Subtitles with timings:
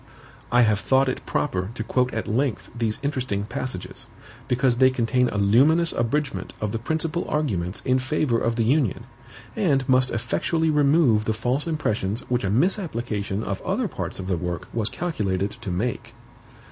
[0.51, 4.07] I have thought it proper to quote at length these interesting passages,
[4.47, 9.03] because they contain a luminous abridgment of the principal arguments in favor of the Union,
[9.55, 14.37] and must effectually remove the false impressions which a misapplication of other parts of the
[14.37, 16.15] work was calculated to make.